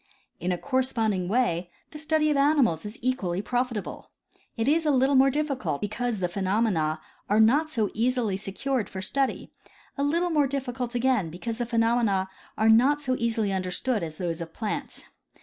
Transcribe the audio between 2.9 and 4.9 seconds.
equally profitable. It is a